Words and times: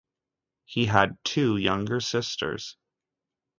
He 0.65 0.87
had 0.87 1.19
two 1.23 1.57
younger 1.57 1.99
sisters. 1.99 2.75